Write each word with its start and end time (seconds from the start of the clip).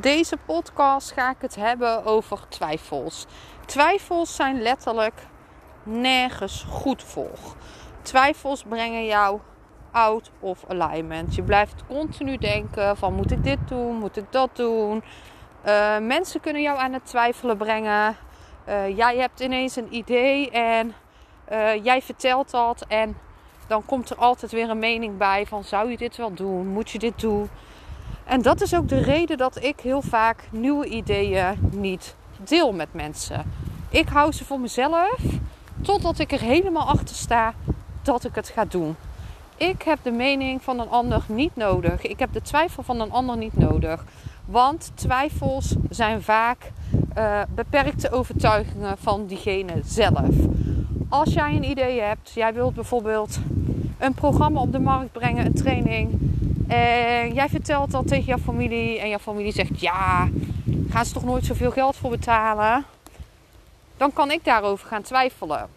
Deze 0.00 0.36
podcast 0.36 1.12
ga 1.12 1.30
ik 1.30 1.36
het 1.40 1.54
hebben 1.54 2.04
over 2.04 2.48
twijfels. 2.48 3.26
Twijfels 3.66 4.36
zijn 4.36 4.62
letterlijk 4.62 5.26
nergens 5.82 6.66
goed 6.68 7.02
voor. 7.02 7.38
Twijfels 8.02 8.62
brengen 8.62 9.06
jou 9.06 9.40
out 9.90 10.30
of 10.40 10.64
alignment. 10.68 11.34
Je 11.34 11.42
blijft 11.42 11.84
continu 11.88 12.36
denken 12.36 12.96
van 12.96 13.14
moet 13.14 13.30
ik 13.30 13.44
dit 13.44 13.58
doen, 13.68 13.96
moet 13.96 14.16
ik 14.16 14.24
dat 14.30 14.50
doen. 14.52 15.02
Uh, 15.66 15.98
mensen 15.98 16.40
kunnen 16.40 16.62
jou 16.62 16.78
aan 16.78 16.92
het 16.92 17.06
twijfelen 17.06 17.56
brengen. 17.56 18.16
Uh, 18.68 18.96
jij 18.96 19.16
hebt 19.16 19.40
ineens 19.40 19.76
een 19.76 19.94
idee 19.94 20.50
en 20.50 20.94
uh, 21.52 21.84
jij 21.84 22.02
vertelt 22.02 22.50
dat 22.50 22.84
en 22.88 23.16
dan 23.66 23.84
komt 23.84 24.10
er 24.10 24.16
altijd 24.16 24.52
weer 24.52 24.70
een 24.70 24.78
mening 24.78 25.16
bij 25.16 25.46
van 25.46 25.64
zou 25.64 25.90
je 25.90 25.96
dit 25.96 26.16
wel 26.16 26.34
doen, 26.34 26.66
moet 26.66 26.90
je 26.90 26.98
dit 26.98 27.20
doen. 27.20 27.48
En 28.26 28.42
dat 28.42 28.60
is 28.60 28.74
ook 28.74 28.88
de 28.88 29.02
reden 29.02 29.36
dat 29.36 29.62
ik 29.62 29.80
heel 29.80 30.02
vaak 30.02 30.48
nieuwe 30.50 30.86
ideeën 30.86 31.58
niet 31.70 32.14
deel 32.44 32.72
met 32.72 32.88
mensen. 32.94 33.52
Ik 33.88 34.08
hou 34.08 34.32
ze 34.32 34.44
voor 34.44 34.60
mezelf 34.60 35.20
totdat 35.82 36.18
ik 36.18 36.32
er 36.32 36.40
helemaal 36.40 36.88
achter 36.88 37.16
sta 37.16 37.54
dat 38.02 38.24
ik 38.24 38.34
het 38.34 38.48
ga 38.48 38.64
doen. 38.64 38.96
Ik 39.56 39.82
heb 39.82 39.98
de 40.02 40.10
mening 40.10 40.62
van 40.62 40.80
een 40.80 40.88
ander 40.88 41.24
niet 41.28 41.56
nodig. 41.56 42.02
Ik 42.02 42.18
heb 42.18 42.32
de 42.32 42.42
twijfel 42.42 42.82
van 42.82 43.00
een 43.00 43.10
ander 43.10 43.36
niet 43.36 43.58
nodig. 43.58 44.04
Want 44.44 44.90
twijfels 44.94 45.74
zijn 45.90 46.22
vaak 46.22 46.72
uh, 47.18 47.40
beperkte 47.54 48.10
overtuigingen 48.10 48.98
van 48.98 49.26
diegene 49.26 49.72
zelf. 49.84 50.34
Als 51.08 51.32
jij 51.32 51.54
een 51.54 51.70
idee 51.70 52.00
hebt, 52.00 52.30
jij 52.34 52.54
wilt 52.54 52.74
bijvoorbeeld 52.74 53.38
een 53.98 54.14
programma 54.14 54.60
op 54.60 54.72
de 54.72 54.78
markt 54.78 55.12
brengen, 55.12 55.46
een 55.46 55.54
training. 55.54 56.26
En 56.68 57.34
jij 57.34 57.48
vertelt 57.48 57.90
dat 57.90 58.08
tegen 58.08 58.24
jouw 58.24 58.38
familie 58.38 58.98
en 59.00 59.08
jouw 59.08 59.18
familie 59.18 59.52
zegt 59.52 59.80
ja, 59.80 60.28
gaan 60.90 61.04
ze 61.04 61.12
toch 61.12 61.24
nooit 61.24 61.44
zoveel 61.44 61.70
geld 61.70 61.96
voor 61.96 62.10
betalen? 62.10 62.84
Dan 63.96 64.12
kan 64.12 64.30
ik 64.30 64.44
daarover 64.44 64.88
gaan 64.88 65.02
twijfelen. 65.02 65.68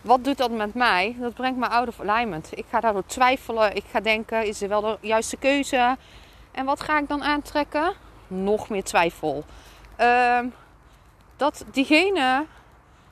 Wat 0.00 0.24
doet 0.24 0.36
dat 0.36 0.50
met 0.50 0.74
mij? 0.74 1.16
Dat 1.18 1.34
brengt 1.34 1.58
me 1.58 1.68
out 1.68 1.88
of 1.88 2.00
alignment. 2.00 2.48
Ik 2.50 2.64
ga 2.70 2.80
daardoor 2.80 3.06
twijfelen. 3.06 3.76
Ik 3.76 3.84
ga 3.90 4.00
denken, 4.00 4.46
is 4.46 4.62
er 4.62 4.68
wel 4.68 4.80
de 4.80 4.98
juiste 5.00 5.36
keuze? 5.36 5.96
En 6.50 6.64
wat 6.64 6.80
ga 6.80 6.98
ik 6.98 7.08
dan 7.08 7.22
aantrekken? 7.22 7.92
Nog 8.26 8.68
meer 8.68 8.84
twijfel. 8.84 9.44
Uh, 10.00 10.38
dat 11.36 11.64
diegene 11.72 12.46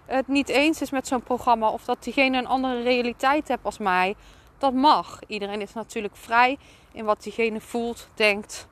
het 0.06 0.28
niet 0.28 0.48
eens 0.48 0.80
is 0.80 0.90
met 0.90 1.06
zo'n 1.06 1.22
programma 1.22 1.68
of 1.68 1.84
dat 1.84 2.04
diegene 2.04 2.38
een 2.38 2.46
andere 2.46 2.82
realiteit 2.82 3.48
hebt 3.48 3.64
als 3.64 3.78
mij, 3.78 4.14
dat 4.58 4.72
mag. 4.72 5.20
Iedereen 5.26 5.60
is 5.60 5.72
natuurlijk 5.72 6.16
vrij 6.16 6.58
in 6.92 7.04
wat 7.04 7.22
diegene 7.22 7.60
voelt, 7.60 8.08
denkt 8.14 8.68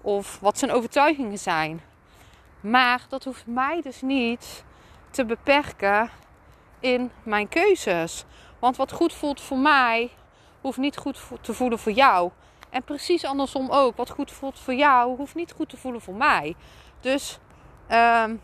of 0.00 0.38
wat 0.40 0.58
zijn 0.58 0.70
overtuigingen 0.70 1.38
zijn. 1.38 1.80
Maar 2.60 3.06
dat 3.08 3.24
hoeft 3.24 3.46
mij 3.46 3.80
dus 3.82 4.02
niet 4.02 4.64
te 5.10 5.24
beperken 5.24 6.10
in 6.80 7.10
mijn 7.22 7.48
keuzes. 7.48 8.24
Want 8.58 8.76
wat 8.76 8.92
goed 8.92 9.12
voelt 9.12 9.40
voor 9.40 9.58
mij, 9.58 10.10
hoeft 10.60 10.78
niet 10.78 10.96
goed 10.96 11.20
te 11.40 11.54
voelen 11.54 11.78
voor 11.78 11.92
jou. 11.92 12.30
En 12.70 12.82
precies 12.82 13.24
andersom 13.24 13.70
ook. 13.70 13.96
Wat 13.96 14.10
goed 14.10 14.30
voelt 14.30 14.58
voor 14.58 14.74
jou, 14.74 15.16
hoeft 15.16 15.34
niet 15.34 15.52
goed 15.52 15.68
te 15.68 15.76
voelen 15.76 16.00
voor 16.00 16.14
mij. 16.14 16.54
Dus 17.00 17.38
um, 17.90 18.40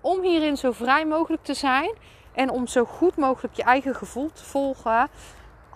om 0.00 0.22
hierin 0.22 0.56
zo 0.56 0.72
vrij 0.72 1.06
mogelijk 1.06 1.42
te 1.42 1.54
zijn 1.54 1.90
en 2.32 2.50
om 2.50 2.66
zo 2.66 2.84
goed 2.84 3.16
mogelijk 3.16 3.54
je 3.54 3.62
eigen 3.62 3.94
gevoel 3.94 4.30
te 4.32 4.44
volgen. 4.44 5.08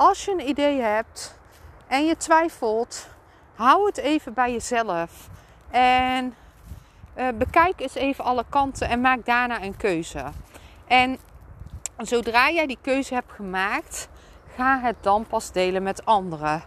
Als 0.03 0.25
je 0.25 0.31
een 0.31 0.49
idee 0.49 0.81
hebt 0.81 1.39
en 1.87 2.07
je 2.07 2.17
twijfelt, 2.17 3.07
hou 3.55 3.87
het 3.87 3.97
even 3.97 4.35
bij 4.35 4.53
jezelf. 4.53 5.29
En 5.71 6.35
uh, 7.17 7.29
bekijk 7.35 7.81
eens 7.81 7.95
even 7.95 8.25
alle 8.25 8.45
kanten 8.49 8.89
en 8.89 9.01
maak 9.01 9.25
daarna 9.25 9.63
een 9.63 9.77
keuze. 9.77 10.25
En 10.87 11.19
zodra 11.97 12.51
jij 12.51 12.67
die 12.67 12.79
keuze 12.81 13.15
hebt 13.15 13.33
gemaakt, 13.33 14.09
ga 14.57 14.81
het 14.81 14.97
dan 15.01 15.27
pas 15.27 15.53
delen 15.53 15.83
met 15.83 16.05
anderen. 16.05 16.63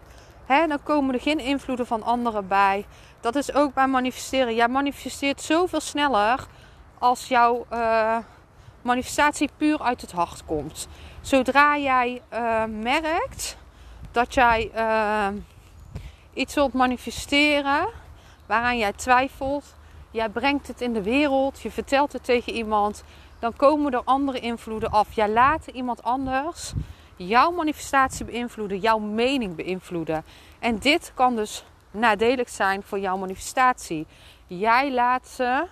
He, 0.45 0.67
dan 0.67 0.83
komen 0.83 1.13
er 1.13 1.21
geen 1.21 1.39
invloeden 1.39 1.87
van 1.87 2.03
anderen 2.03 2.47
bij. 2.47 2.85
Dat 3.19 3.35
is 3.35 3.53
ook 3.53 3.73
bij 3.73 3.87
manifesteren. 3.87 4.55
Jij 4.55 4.67
manifesteert 4.67 5.41
zoveel 5.41 5.81
sneller 5.81 6.45
als 6.99 7.27
jouw 7.27 7.65
uh, 7.73 8.17
manifestatie 8.85 9.49
puur 9.57 9.81
uit 9.81 10.01
het 10.01 10.11
hart 10.11 10.45
komt. 10.45 10.87
Zodra 11.21 11.77
jij 11.77 12.21
uh, 12.33 12.63
merkt 12.65 13.57
dat 14.11 14.33
jij 14.33 14.71
uh, 14.75 15.27
iets 16.33 16.53
wilt 16.53 16.73
manifesteren 16.73 17.87
waaraan 18.45 18.77
jij 18.77 18.93
twijfelt, 18.93 19.75
jij 20.11 20.29
brengt 20.29 20.67
het 20.67 20.81
in 20.81 20.93
de 20.93 21.01
wereld, 21.01 21.61
je 21.61 21.71
vertelt 21.71 22.13
het 22.13 22.23
tegen 22.23 22.53
iemand, 22.53 23.03
dan 23.39 23.55
komen 23.55 23.93
er 23.93 24.01
andere 24.03 24.39
invloeden 24.39 24.91
af. 24.91 25.13
Jij 25.13 25.29
laat 25.29 25.67
iemand 25.67 26.03
anders 26.03 26.73
jouw 27.15 27.51
manifestatie 27.51 28.25
beïnvloeden, 28.25 28.79
jouw 28.79 28.99
mening 28.99 29.55
beïnvloeden. 29.55 30.23
En 30.59 30.77
dit 30.77 31.11
kan 31.13 31.35
dus 31.35 31.63
nadelig 31.91 32.49
zijn 32.49 32.83
voor 32.83 32.99
jouw 32.99 33.17
manifestatie. 33.17 34.07
Jij 34.47 34.91
laat 34.91 35.27
ze 35.27 35.65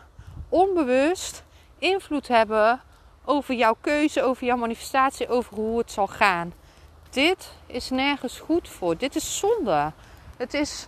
onbewust 0.49 1.43
invloed 1.77 2.27
hebben 2.27 2.81
over 3.25 3.55
jouw 3.55 3.75
keuze, 3.81 4.23
over 4.23 4.45
jouw 4.45 4.57
manifestatie, 4.57 5.29
over 5.29 5.55
hoe 5.55 5.77
het 5.77 5.91
zal 5.91 6.07
gaan. 6.07 6.53
Dit 7.09 7.51
is 7.65 7.89
nergens 7.89 8.39
goed 8.39 8.69
voor. 8.69 8.97
Dit 8.97 9.15
is 9.15 9.37
zonde. 9.37 9.91
Het 10.37 10.53
is 10.53 10.87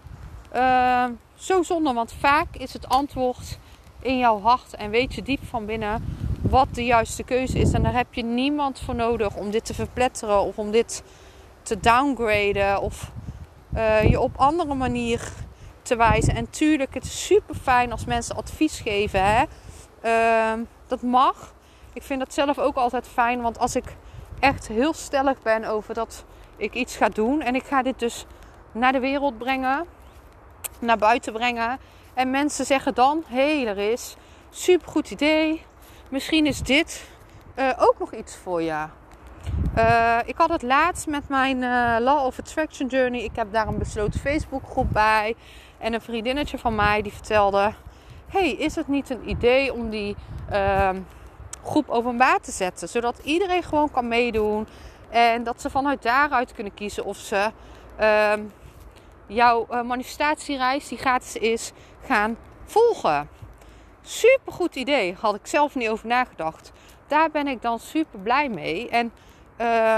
uh, 0.55 1.05
zo 1.35 1.63
zonde, 1.63 1.93
want 1.93 2.13
vaak 2.19 2.47
is 2.51 2.73
het 2.73 2.87
antwoord 2.87 3.57
in 4.01 4.17
jouw 4.17 4.41
hart 4.41 4.75
en 4.75 4.89
weet 4.89 5.13
je 5.13 5.21
diep 5.21 5.43
van 5.43 5.65
binnen 5.65 6.03
wat 6.41 6.67
de 6.71 6.85
juiste 6.85 7.23
keuze 7.23 7.59
is. 7.59 7.71
En 7.71 7.83
daar 7.83 7.93
heb 7.93 8.13
je 8.13 8.23
niemand 8.23 8.79
voor 8.79 8.95
nodig 8.95 9.35
om 9.35 9.51
dit 9.51 9.65
te 9.65 9.73
verpletteren 9.73 10.41
of 10.41 10.57
om 10.57 10.71
dit 10.71 11.03
te 11.61 11.79
downgraden 11.79 12.81
of 12.81 13.11
uh, 13.75 14.09
je 14.09 14.19
op 14.19 14.37
andere 14.37 14.73
manier 14.73 15.31
te 15.81 15.95
wijzen. 15.95 16.35
En 16.35 16.49
tuurlijk, 16.49 16.93
het 16.93 17.03
is 17.03 17.25
super 17.25 17.55
fijn 17.55 17.91
als 17.91 18.05
mensen 18.05 18.35
advies 18.35 18.79
geven. 18.79 19.23
Hè? 19.23 19.43
Uh, 20.05 20.61
dat 20.87 21.01
mag. 21.01 21.53
Ik 21.95 22.03
vind 22.03 22.19
dat 22.19 22.33
zelf 22.33 22.59
ook 22.59 22.75
altijd 22.75 23.07
fijn. 23.07 23.41
Want 23.41 23.59
als 23.59 23.75
ik 23.75 23.95
echt 24.39 24.67
heel 24.67 24.93
stellig 24.93 25.41
ben 25.41 25.63
over 25.65 25.93
dat 25.93 26.25
ik 26.57 26.73
iets 26.73 26.95
ga 26.95 27.09
doen. 27.09 27.41
En 27.41 27.55
ik 27.55 27.63
ga 27.63 27.81
dit 27.81 27.99
dus 27.99 28.25
naar 28.71 28.91
de 28.91 28.99
wereld 28.99 29.37
brengen. 29.37 29.85
Naar 30.79 30.97
buiten 30.97 31.33
brengen. 31.33 31.79
En 32.13 32.29
mensen 32.29 32.65
zeggen 32.65 32.93
dan, 32.93 33.23
hé, 33.27 33.61
hey, 33.61 33.67
er 33.67 33.91
is 33.91 34.15
super 34.49 34.87
goed 34.87 35.11
idee. 35.11 35.61
Misschien 36.09 36.45
is 36.45 36.61
dit 36.61 37.09
uh, 37.55 37.69
ook 37.77 37.95
nog 37.99 38.13
iets 38.13 38.35
voor 38.35 38.61
je. 38.61 38.85
Uh, 39.77 40.17
ik 40.25 40.37
had 40.37 40.49
het 40.49 40.61
laatst 40.61 41.07
met 41.07 41.29
mijn 41.29 41.57
uh, 41.57 41.95
Law 41.99 42.25
of 42.25 42.39
Attraction 42.39 42.87
Journey. 42.87 43.21
Ik 43.21 43.35
heb 43.35 43.51
daar 43.51 43.67
een 43.67 43.77
besloten 43.77 44.19
Facebookgroep 44.19 44.91
bij. 44.91 45.35
En 45.77 45.93
een 45.93 46.01
vriendinnetje 46.01 46.57
van 46.57 46.75
mij 46.75 47.01
die 47.01 47.11
vertelde: 47.11 47.73
Hey, 48.27 48.51
is 48.51 48.75
het 48.75 48.87
niet 48.87 49.09
een 49.09 49.29
idee 49.29 49.73
om 49.73 49.89
die 49.89 50.15
uh, 50.51 50.89
groep 51.65 51.89
openbaar 51.89 52.39
te 52.39 52.51
zetten? 52.51 52.89
Zodat 52.89 53.19
iedereen 53.23 53.63
gewoon 53.63 53.91
kan 53.91 54.07
meedoen. 54.07 54.67
En 55.09 55.43
dat 55.43 55.61
ze 55.61 55.69
vanuit 55.69 56.01
daaruit 56.01 56.53
kunnen 56.53 56.73
kiezen 56.73 57.05
of 57.05 57.17
ze 57.17 57.51
ehm, 57.97 58.41
jouw 59.27 59.67
uh, 59.71 59.81
manifestatiereis, 59.81 60.87
die 60.87 60.97
gratis 60.97 61.35
is, 61.35 61.71
gaan 62.05 62.37
volgen. 62.65 63.29
Super 64.01 64.53
goed 64.53 64.75
idee. 64.75 65.15
Had 65.19 65.35
ik 65.35 65.47
zelf 65.47 65.75
niet 65.75 65.89
over 65.89 66.07
nagedacht. 66.07 66.71
Daar 67.07 67.31
ben 67.31 67.47
ik 67.47 67.61
dan 67.61 67.79
super 67.79 68.19
blij 68.19 68.49
mee. 68.49 68.89
En 68.89 69.11
uh, 69.61 69.97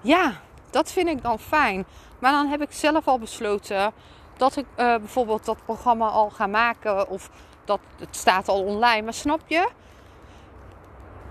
ja, 0.00 0.32
dat 0.70 0.92
vind 0.92 1.08
ik 1.08 1.22
dan 1.22 1.38
fijn. 1.38 1.84
Maar 2.18 2.32
dan 2.32 2.46
heb 2.46 2.62
ik 2.62 2.72
zelf 2.72 3.08
al 3.08 3.18
besloten 3.18 3.92
dat 4.36 4.56
ik 4.56 4.66
uh, 4.66 4.74
bijvoorbeeld 4.76 5.44
dat 5.44 5.64
programma 5.64 6.08
al 6.08 6.30
ga 6.30 6.46
maken. 6.46 7.08
Of 7.08 7.30
dat 7.64 7.80
het 7.98 8.16
staat 8.16 8.48
al 8.48 8.62
online. 8.64 9.02
Maar 9.02 9.14
snap 9.14 9.40
je? 9.46 9.68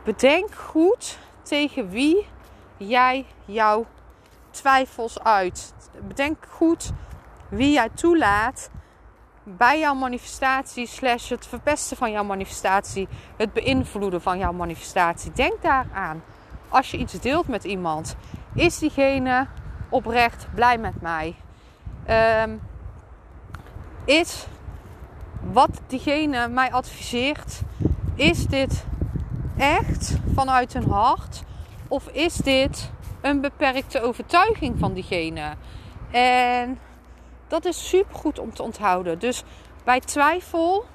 Bedenk 0.04 0.56
goed 0.56 1.18
tegen 1.42 1.90
wie 1.90 2.28
jij 2.78 3.26
jouw 3.46 3.86
twijfels 4.50 5.20
uit. 5.20 5.74
Bedenk 6.08 6.46
goed 6.50 6.92
wie 7.50 7.72
jij 7.72 7.90
toelaat 7.90 8.70
bij 9.44 9.80
jouw 9.80 9.94
manifestatie, 9.94 10.88
slash 10.88 11.30
het 11.30 11.48
verpesten 11.48 11.98
van 11.98 12.12
jouw 12.12 12.24
manifestatie, 12.24 13.08
het 13.38 13.54
beïnvloeden 13.54 14.22
van 14.22 14.38
jouw 14.38 14.52
manifestatie. 14.52 15.32
Denk 15.32 15.62
daaraan. 15.62 16.24
Als 16.70 16.92
je 16.92 16.98
iets 16.98 17.20
deelt 17.20 17.48
met 17.48 17.64
iemand, 17.64 18.16
is 18.54 18.80
diegene 18.80 19.48
oprecht 19.90 20.48
blij 20.56 20.78
met 20.78 21.02
mij? 21.02 21.36
Um, 22.44 22.62
is 24.06 24.46
wat 25.52 25.82
diegene 25.88 26.48
mij 26.48 26.72
adviseert, 26.72 27.62
is 28.16 28.46
dit 28.46 28.86
echt 29.58 30.18
vanuit 30.34 30.74
hun 30.74 30.90
hart? 30.90 31.44
Of 31.88 32.08
is 32.08 32.36
dit 32.36 32.92
een 33.22 33.42
beperkte 33.42 34.02
overtuiging 34.02 34.80
van 34.80 34.94
diegene? 34.94 35.54
En 36.12 36.80
dat 37.48 37.66
is 37.66 37.90
super 37.90 38.16
goed 38.16 38.40
om 38.40 38.54
te 38.54 38.64
onthouden. 38.64 39.20
Dus 39.20 39.44
bij 39.84 40.00
twijfel 40.00 40.86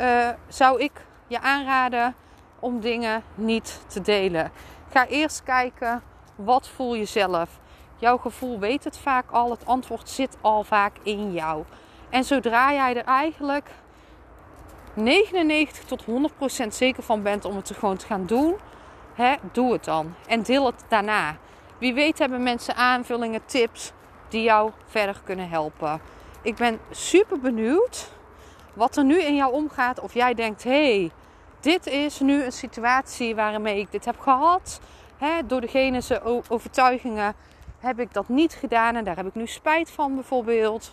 uh, 0.00 0.28
zou 0.48 0.80
ik 0.80 0.92
je 1.26 1.40
aanraden 1.40 2.14
om 2.58 2.80
dingen 2.80 3.22
niet 3.34 3.84
te 3.86 4.00
delen. 4.00 4.50
Ga 4.90 5.06
eerst 5.06 5.42
kijken 5.42 6.02
wat 6.34 6.68
voel 6.68 6.94
je 6.94 7.04
zelf. 7.04 7.60
Jouw 7.96 8.16
gevoel 8.16 8.58
weet 8.58 8.84
het 8.84 8.98
vaak 8.98 9.30
al. 9.30 9.50
Het 9.50 9.66
antwoord 9.66 10.08
zit 10.08 10.36
al 10.40 10.64
vaak 10.64 10.96
in 11.02 11.32
jou. 11.32 11.64
En 12.12 12.24
zodra 12.24 12.72
jij 12.72 12.96
er 12.96 13.04
eigenlijk 13.04 13.70
99 14.94 15.84
tot 15.84 16.04
100% 16.64 16.68
zeker 16.68 17.02
van 17.02 17.22
bent 17.22 17.44
om 17.44 17.56
het 17.56 17.70
gewoon 17.74 17.96
te 17.96 18.06
gaan 18.06 18.26
doen, 18.26 18.56
hè, 19.14 19.34
doe 19.52 19.72
het 19.72 19.84
dan. 19.84 20.14
En 20.26 20.42
deel 20.42 20.66
het 20.66 20.84
daarna. 20.88 21.36
Wie 21.78 21.94
weet 21.94 22.18
hebben 22.18 22.42
mensen 22.42 22.76
aanvullingen, 22.76 23.40
tips 23.44 23.92
die 24.28 24.42
jou 24.42 24.70
verder 24.86 25.20
kunnen 25.24 25.48
helpen. 25.48 26.00
Ik 26.42 26.56
ben 26.56 26.78
super 26.90 27.40
benieuwd 27.40 28.10
wat 28.74 28.96
er 28.96 29.04
nu 29.04 29.22
in 29.22 29.34
jou 29.34 29.52
omgaat. 29.52 30.00
Of 30.00 30.14
jij 30.14 30.34
denkt, 30.34 30.64
hé, 30.64 30.98
hey, 30.98 31.10
dit 31.60 31.86
is 31.86 32.20
nu 32.20 32.44
een 32.44 32.52
situatie 32.52 33.34
waarmee 33.34 33.78
ik 33.78 33.90
dit 33.90 34.04
heb 34.04 34.18
gehad. 34.18 34.80
Door 35.46 35.60
degene 35.60 36.02
overtuigingen 36.48 37.34
heb 37.78 38.00
ik 38.00 38.12
dat 38.12 38.28
niet 38.28 38.52
gedaan 38.54 38.96
en 38.96 39.04
daar 39.04 39.16
heb 39.16 39.26
ik 39.26 39.34
nu 39.34 39.46
spijt 39.46 39.90
van 39.90 40.14
bijvoorbeeld. 40.14 40.92